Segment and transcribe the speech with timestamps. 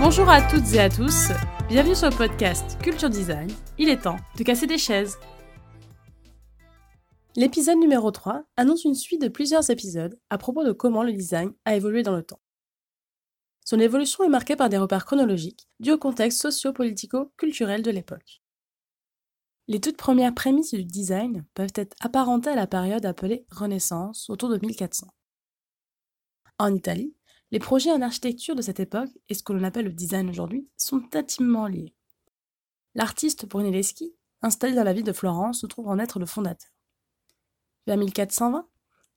[0.00, 1.28] Bonjour à toutes et à tous,
[1.68, 3.50] bienvenue sur le podcast Culture Design.
[3.76, 5.18] Il est temps de casser des chaises.
[7.36, 11.52] L'épisode numéro 3 annonce une suite de plusieurs épisodes à propos de comment le design
[11.66, 12.40] a évolué dans le temps.
[13.66, 18.41] Son évolution est marquée par des repères chronologiques dus au contexte socio-politico-culturel de l'époque.
[19.72, 24.50] Les toutes premières prémices du design peuvent être apparentées à la période appelée Renaissance autour
[24.50, 25.06] de 1400.
[26.58, 27.16] En Italie,
[27.52, 30.68] les projets en architecture de cette époque et ce que l'on appelle le design aujourd'hui
[30.76, 31.94] sont intimement liés.
[32.94, 36.70] L'artiste Brunelleschi, installé dans la ville de Florence, se trouve en être le fondateur.
[37.86, 38.68] Vers 1420,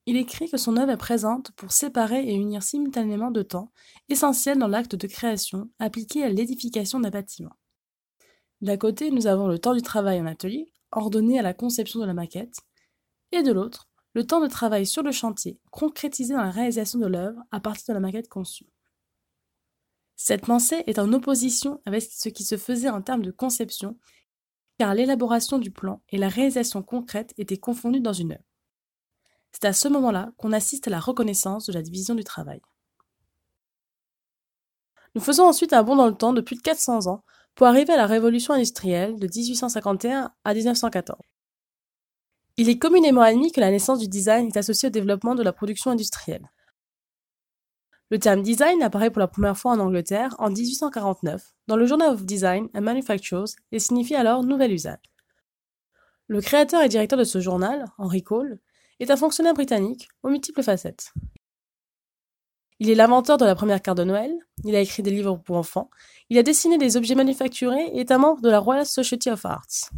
[0.06, 3.73] il écrit que son œuvre est présente pour séparer et unir simultanément deux temps,
[4.08, 7.58] essentiels dans l'acte de création appliqué à l'édification d'un bâtiment.
[8.62, 12.05] D'un côté, nous avons le temps du travail en atelier, ordonné à la conception de
[12.05, 12.59] la maquette,
[13.31, 17.08] et de l'autre, le temps de travail sur le chantier, concrétisé dans la réalisation de
[17.08, 18.70] l'œuvre à partir de la maquette conçue.
[20.16, 23.98] Cette pensée est en opposition avec ce qui se faisait en termes de conception,
[24.78, 28.44] car l'élaboration du plan et la réalisation concrète étaient confondues dans une œuvre.
[29.52, 32.61] C'est à ce moment-là qu'on assiste à la reconnaissance de la division du travail.
[35.16, 37.23] Nous faisons ensuite un bond dans le temps de plus de 400 ans
[37.56, 41.20] pour arriver à la révolution industrielle de 1851 à 1914.
[42.58, 45.53] Il est communément admis que la naissance du design est associée au développement de la
[45.53, 46.50] production industrielle.
[48.11, 52.14] Le terme design apparaît pour la première fois en Angleterre en 1849 dans le Journal
[52.14, 55.00] of Design and Manufactures et signifie alors nouvel usage.
[56.28, 58.59] Le créateur et directeur de ce journal, Henry Cole,
[59.00, 61.14] est un fonctionnaire britannique aux multiples facettes.
[62.80, 65.56] Il est l'inventeur de la première carte de Noël, il a écrit des livres pour
[65.56, 65.90] enfants,
[66.30, 69.45] il a dessiné des objets manufacturés et est un membre de la Royal Society of
[69.45, 69.92] Arts.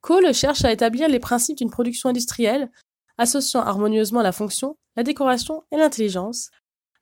[0.00, 2.68] Cole cherche à établir les principes d'une production industrielle,
[3.16, 6.50] associant harmonieusement la fonction, la décoration et l'intelligence,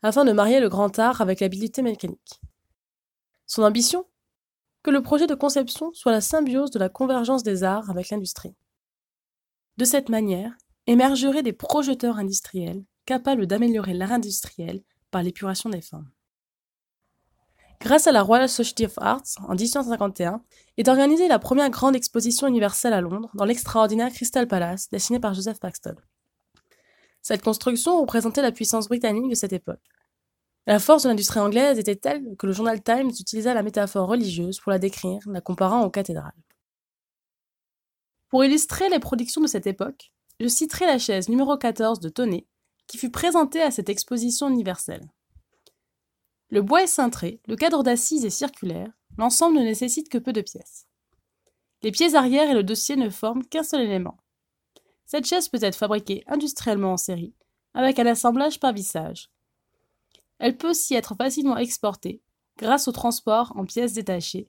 [0.02, 2.40] afin de marier le grand art avec l'habileté mécanique.
[3.46, 4.06] Son ambition?
[4.82, 8.54] Que le projet de conception soit la symbiose de la convergence des arts avec l'industrie.
[9.78, 10.52] De cette manière,
[10.86, 16.10] émergeraient des projeteurs industriels capables d'améliorer l'art industriel par l'épuration des formes.
[17.80, 20.42] Grâce à la Royal Society of Arts, en 1851,
[20.76, 25.32] est organisée la première grande exposition universelle à Londres, dans l'extraordinaire Crystal Palace, dessiné par
[25.32, 25.94] Joseph Paxton.
[27.22, 29.80] Cette construction représentait la puissance britannique de cette époque.
[30.66, 34.60] La force de l'industrie anglaise était telle que le journal Times utilisa la métaphore religieuse
[34.60, 36.32] pour la décrire, la comparant aux cathédrales.
[38.28, 42.46] Pour illustrer les productions de cette époque, je citerai la chaise numéro 14 de Tonnet,
[42.90, 45.08] qui fut présentée à cette exposition universelle.
[46.48, 50.40] Le bois est cintré, le cadre d'assises est circulaire, l'ensemble ne nécessite que peu de
[50.40, 50.88] pièces.
[51.82, 54.16] Les pieds arrière et le dossier ne forment qu'un seul élément.
[55.06, 57.32] Cette chaise peut être fabriquée industriellement en série,
[57.74, 59.30] avec un assemblage par vissage.
[60.40, 62.20] Elle peut aussi être facilement exportée
[62.58, 64.48] grâce au transport en pièces détachées.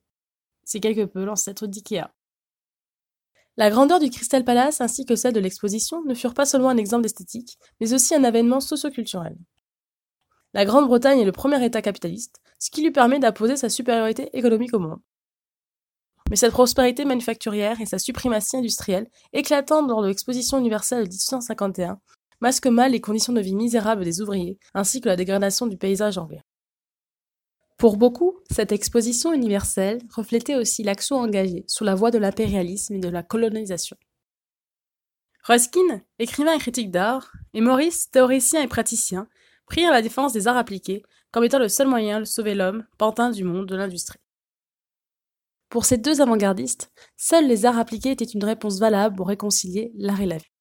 [0.64, 2.12] C'est quelque peu l'ancêtre d'IKEA.
[3.58, 6.78] La grandeur du Crystal Palace ainsi que celle de l'exposition ne furent pas seulement un
[6.78, 9.36] exemple d'esthétique, mais aussi un événement socioculturel.
[10.54, 14.74] La Grande-Bretagne est le premier État capitaliste, ce qui lui permet d'imposer sa supériorité économique
[14.74, 15.00] au monde.
[16.30, 22.00] Mais cette prospérité manufacturière et sa suprématie industrielle, éclatante lors de l'exposition universelle de 1851,
[22.40, 26.18] masquent mal les conditions de vie misérables des ouvriers, ainsi que la dégradation du paysage
[26.18, 26.42] anglais.
[27.82, 33.00] Pour beaucoup, cette exposition universelle reflétait aussi l'action engagée sur la voie de l'impérialisme et
[33.00, 33.98] de la colonisation.
[35.42, 39.28] Ruskin, écrivain et critique d'art, et Maurice, théoricien et praticien,
[39.66, 43.32] prirent la défense des arts appliqués comme étant le seul moyen de sauver l'homme, pantin
[43.32, 44.20] du monde de l'industrie.
[45.70, 50.22] Pour ces deux avant-gardistes, seuls les arts appliqués étaient une réponse valable pour réconcilier l'art
[50.22, 50.54] et la vie.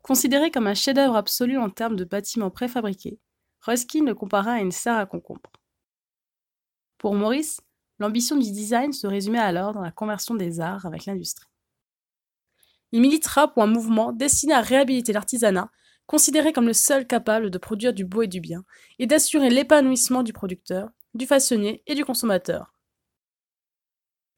[0.00, 3.18] Considéré comme un chef-d'œuvre absolu en termes de bâtiments préfabriqués,
[3.60, 5.59] Ruskin le compara à une serre à concombre.
[7.00, 7.62] Pour Maurice,
[7.98, 11.48] l'ambition du design se résumait alors dans la conversion des arts avec l'industrie.
[12.92, 15.70] Il militera pour un mouvement destiné à réhabiliter l'artisanat,
[16.06, 18.64] considéré comme le seul capable de produire du beau et du bien,
[18.98, 22.74] et d'assurer l'épanouissement du producteur, du façonnier et du consommateur.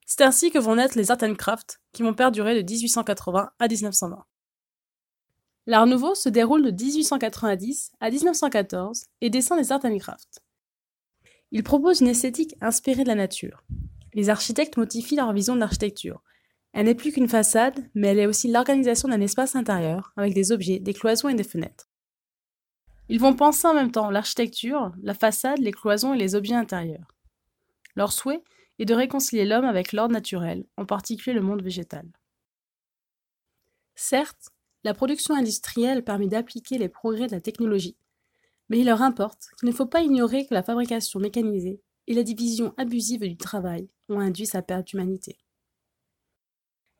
[0.07, 3.67] C'est ainsi que vont naître les art and craft, qui vont perdurer de 1880 à
[3.67, 4.25] 1920.
[5.67, 10.43] L'art nouveau se déroule de 1890 à 1914 et descend les art and craft.
[11.55, 13.63] Il propose une esthétique inspirée de la nature.
[14.15, 16.23] Les architectes modifient leur vision de l'architecture.
[16.73, 20.51] Elle n'est plus qu'une façade, mais elle est aussi l'organisation d'un espace intérieur, avec des
[20.51, 21.91] objets, des cloisons et des fenêtres.
[23.11, 27.09] Ils vont penser en même temps l'architecture, la façade, les cloisons et les objets intérieurs.
[27.97, 28.43] Leur souhait
[28.79, 32.09] est de réconcilier l'homme avec l'ordre naturel, en particulier le monde végétal.
[33.95, 34.49] Certes,
[34.85, 37.99] la production industrielle permet d'appliquer les progrès de la technologie,
[38.69, 42.23] mais il leur importe qu'il ne faut pas ignorer que la fabrication mécanisée et la
[42.23, 45.39] division abusive du travail ont induit sa perte d'humanité.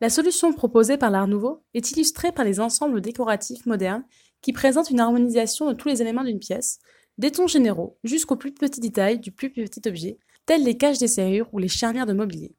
[0.01, 4.05] La solution proposée par l'Art nouveau est illustrée par les ensembles décoratifs modernes
[4.41, 6.81] qui présentent une harmonisation de tous les éléments d'une pièce,
[7.19, 11.09] des tons généraux jusqu'au plus petit détail du plus petit objet, tels les caches des
[11.09, 12.57] serrures ou les charnières de mobilier.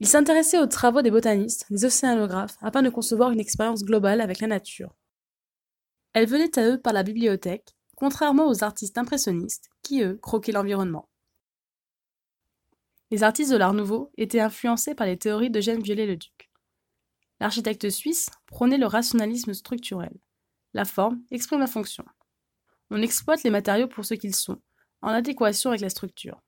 [0.00, 4.40] Il s'intéressait aux travaux des botanistes, des océanographes, afin de concevoir une expérience globale avec
[4.40, 4.94] la nature.
[6.12, 11.08] Elle venait à eux par la bibliothèque, contrairement aux artistes impressionnistes qui, eux, croquaient l'environnement.
[13.10, 16.50] Les artistes de l'Art nouveau étaient influencés par les théories d'Eugène Viollet-le-Duc.
[17.40, 20.14] L'architecte suisse prônait le rationalisme structurel.
[20.74, 22.04] La forme exprime la fonction.
[22.90, 24.60] On exploite les matériaux pour ce qu'ils sont,
[25.02, 26.42] en adéquation avec la structure.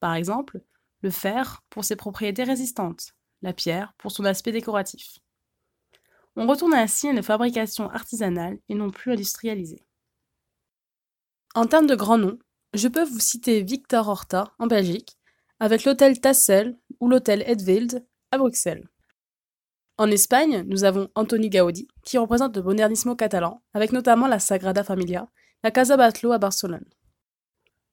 [0.00, 0.60] Par exemple,
[1.02, 3.12] le fer pour ses propriétés résistantes,
[3.42, 5.18] la pierre pour son aspect décoratif.
[6.36, 9.82] On retourne ainsi à une fabrication artisanale et non plus industrialisée.
[11.54, 12.38] En termes de grands noms,
[12.74, 15.16] je peux vous citer Victor Horta en Belgique,
[15.60, 18.86] avec l'hôtel Tassel ou l'hôtel Edwild à Bruxelles.
[19.96, 24.84] En Espagne, nous avons Antoni Gaudi, qui représente le modernismo catalan, avec notamment la Sagrada
[24.84, 25.30] Familia,
[25.64, 26.84] la Casa Batlló à Barcelone.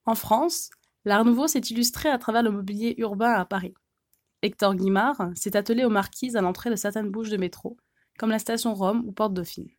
[0.05, 0.69] En France,
[1.05, 3.73] l'art nouveau s'est illustré à travers le mobilier urbain à Paris.
[4.41, 7.77] Hector Guimard s'est attelé aux marquises à l'entrée de certaines bouches de métro,
[8.17, 9.69] comme la station Rome ou Porte Dauphine.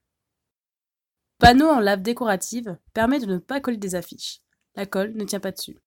[1.39, 4.41] Panneau en lave décorative permet de ne pas coller des affiches.
[4.77, 5.79] La colle ne tient pas dessus.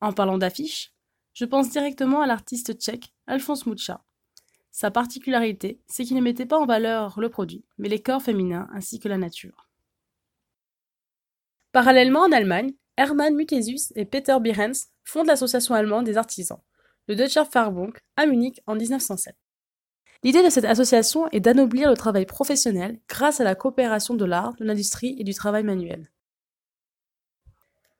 [0.00, 0.92] En parlant d'affiches,
[1.32, 4.04] je pense directement à l'artiste tchèque Alphonse Mucha.
[4.70, 8.68] Sa particularité, c'est qu'il ne mettait pas en valeur le produit, mais les corps féminins
[8.74, 9.70] ainsi que la nature.
[11.72, 16.60] Parallèlement en Allemagne, Hermann Muthesius et Peter Behrens fondent l'association allemande des artisans,
[17.06, 19.36] le Deutscher Farbunk, à Munich en 1907.
[20.26, 24.56] L'idée de cette association est d'anoblir le travail professionnel grâce à la coopération de l'art,
[24.56, 26.10] de l'industrie et du travail manuel.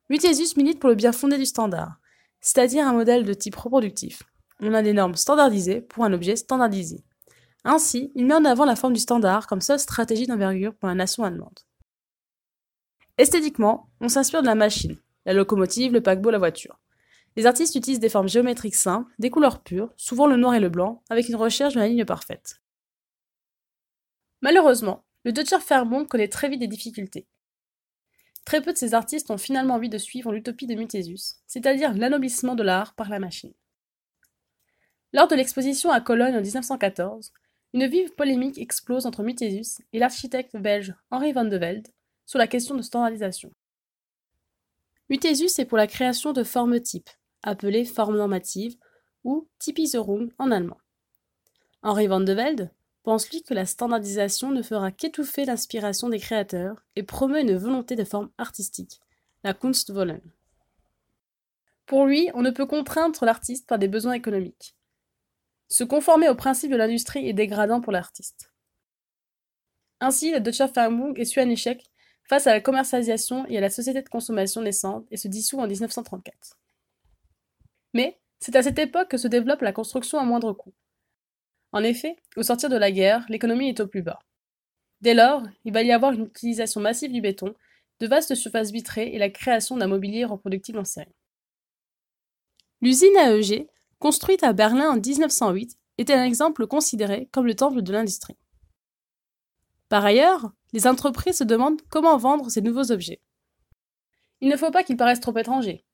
[0.09, 2.01] Muthesius milite pour le bien fondé du standard,
[2.41, 4.23] c'est-à-dire un modèle de type reproductif.
[4.59, 7.05] On a des normes standardisées pour un objet standardisé.
[7.63, 10.95] Ainsi, il met en avant la forme du standard comme seule stratégie d'envergure pour la
[10.95, 11.61] nation allemande.
[13.17, 16.77] Esthétiquement, on s'inspire de la machine, la locomotive, le paquebot, la voiture.
[17.37, 20.69] Les artistes utilisent des formes géométriques simples, des couleurs pures, souvent le noir et le
[20.69, 22.59] blanc, avec une recherche de la ligne parfaite.
[24.41, 27.27] Malheureusement, le Deutscher Farbund connaît très vite des difficultés.
[28.43, 32.55] Très peu de ces artistes ont finalement envie de suivre l'utopie de Muthesius, c'est-à-dire l'anoblissement
[32.55, 33.53] de l'art par la machine.
[35.13, 37.33] Lors de l'exposition à Cologne en 1914,
[37.73, 41.87] une vive polémique explose entre Muthesius et l'architecte belge Henri van de Velde
[42.25, 43.53] sur la question de standardisation.
[45.11, 47.11] Muthesius est pour la création de formes types,
[47.47, 48.75] appelée forme normative
[49.23, 50.79] ou Typisierung en allemand.
[51.81, 52.69] Henri van de Velde
[53.03, 57.95] pense lui que la standardisation ne fera qu'étouffer l'inspiration des créateurs et promeut une volonté
[57.95, 58.99] de forme artistique,
[59.43, 60.21] la Kunstwollen.
[61.85, 64.75] Pour lui, on ne peut contraindre l'artiste par des besoins économiques.
[65.69, 68.51] Se conformer au principe de l'industrie est dégradant pour l'artiste.
[70.01, 71.85] Ainsi, le Deutscher Fernbund essuie un échec
[72.23, 75.67] face à la commercialisation et à la société de consommation naissante et se dissout en
[75.67, 76.57] 1934.
[77.97, 80.75] Mais c'est à cette époque que se développe la construction à moindre coût.
[81.71, 84.19] En effet, au sortir de la guerre, l'économie est au plus bas.
[85.01, 87.55] Dès lors, il va y avoir une utilisation massive du béton,
[87.99, 91.15] de vastes surfaces vitrées et la création d'un mobilier reproductible en série.
[92.81, 93.67] L'usine AEG,
[93.97, 98.37] construite à Berlin en 1908, était un exemple considéré comme le temple de l'industrie.
[99.89, 103.21] Par ailleurs, les entreprises se demandent comment vendre ces nouveaux objets.
[104.39, 105.86] Il ne faut pas qu'ils paraissent trop étrangers.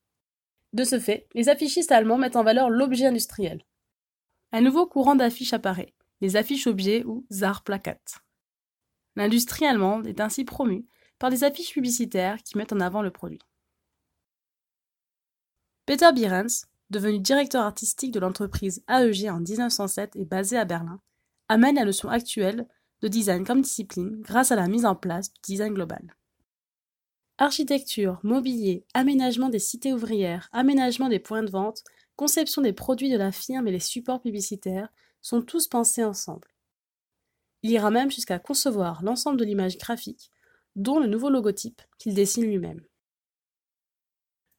[0.74, 3.63] De ce fait, les affichistes allemands mettent en valeur l'objet industriel.
[4.51, 8.01] Un nouveau courant d'affiches apparaît, les affiches objets ou Zarplakat.
[9.15, 10.86] L'industrie allemande est ainsi promue
[11.20, 13.39] par des affiches publicitaires qui mettent en avant le produit.
[15.86, 21.01] Peter Behrens, devenu directeur artistique de l'entreprise AEG en 1907 et basé à Berlin,
[21.50, 22.68] amène la notion actuelle
[23.01, 26.15] de design comme discipline grâce à la mise en place du design global.
[27.40, 31.84] Architecture, mobilier, aménagement des cités ouvrières, aménagement des points de vente,
[32.16, 34.90] conception des produits de la firme et les supports publicitaires
[35.22, 36.48] sont tous pensés ensemble.
[37.63, 40.30] Il ira même jusqu'à concevoir l'ensemble de l'image graphique,
[40.75, 42.84] dont le nouveau logotype qu'il dessine lui-même.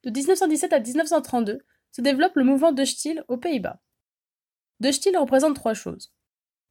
[0.02, 1.60] De 1917 à 1932
[1.92, 3.80] se développe le mouvement de Stil aux Pays-Bas.
[4.80, 6.12] De Stil représente trois choses.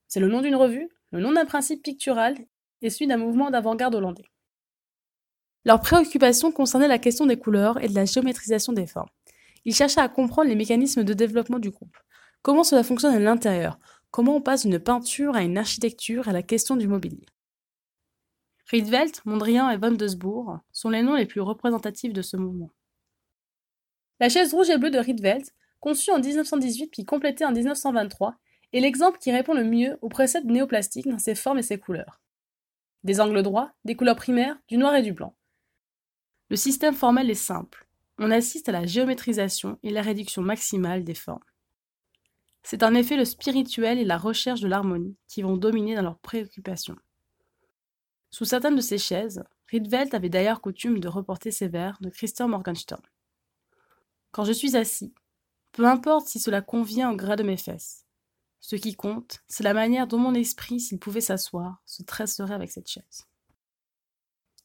[0.09, 2.35] C'est le nom d'une revue, le nom d'un principe pictural
[2.81, 4.32] et celui d'un mouvement d'avant-garde hollandais.
[5.65, 9.09] Leur préoccupation concernait la question des couleurs et de la géométrisation des formes.
[9.65, 11.95] Ils cherchaient à comprendre les mécanismes de développement du groupe,
[12.41, 13.79] comment cela fonctionne à l'intérieur,
[14.11, 17.25] comment on passe d'une peinture à une architecture à la question du mobilier?
[18.67, 22.71] Rietveld, Mondrian et Van Desbourg sont les noms les plus représentatifs de ce mouvement.
[24.19, 25.45] La chaise rouge et bleue de Rietveld,
[25.79, 28.35] conçue en 1918 puis complétée en 1923,
[28.73, 32.21] est l'exemple qui répond le mieux au précepte néoplastique dans ses formes et ses couleurs.
[33.03, 35.35] Des angles droits, des couleurs primaires, du noir et du blanc.
[36.53, 37.87] Le système formel est simple.
[38.19, 41.43] On assiste à la géométrisation et la réduction maximale des formes.
[42.61, 46.19] C'est en effet le spirituel et la recherche de l'harmonie qui vont dominer dans leurs
[46.19, 46.95] préoccupations.
[48.29, 52.47] Sous certaines de ces chaises, Rietveld avait d'ailleurs coutume de reporter ses vers de Christian
[52.49, 53.01] Morgenstern.
[54.29, 55.11] Quand je suis assis,
[55.71, 58.05] peu importe si cela convient au gras de mes fesses,
[58.59, 62.71] ce qui compte, c'est la manière dont mon esprit, s'il pouvait s'asseoir, se tresserait avec
[62.71, 63.25] cette chaise.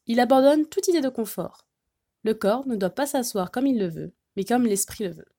[0.04, 1.64] Il abandonne toute idée de confort.
[2.24, 5.32] Le corps ne doit pas s'asseoir comme il le veut, mais comme l'esprit le veut.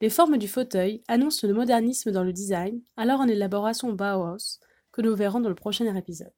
[0.00, 4.58] Les formes du fauteuil annoncent le modernisme dans le design, alors en élaboration Bauhaus,
[4.92, 6.32] que nous verrons dans le prochain épisode.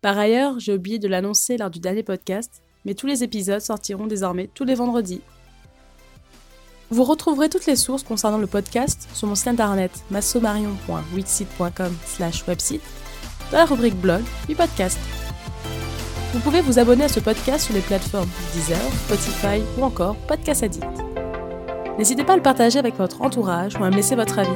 [0.00, 4.06] Par ailleurs, j'ai oublié de l'annoncer lors du dernier podcast, mais tous les épisodes sortiront
[4.06, 5.22] désormais tous les vendredis.
[6.90, 11.96] Vous retrouverez toutes les sources concernant le podcast sur mon site internet massomarion.wixit.com
[12.48, 12.82] website
[13.52, 14.98] dans la rubrique blog du podcast.
[16.32, 20.62] Vous pouvez vous abonner à ce podcast sur les plateformes Deezer, Spotify ou encore Podcast
[20.62, 20.86] Addict.
[21.98, 24.48] N'hésitez pas à le partager avec votre entourage ou à me laisser votre avis.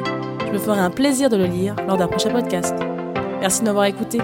[0.46, 2.74] Je me ferai un plaisir de le lire lors d'un prochain podcast.
[3.40, 4.18] Merci de m'avoir écouté.